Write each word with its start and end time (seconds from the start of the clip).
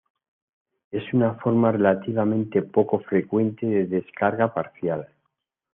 Es 0.89 1.03
una 1.13 1.35
forma 1.35 1.71
relativamente 1.71 2.63
poco 2.63 3.01
frecuente 3.01 3.67
de 3.67 3.85
descarga 3.85 4.51
parcial. 4.51 5.07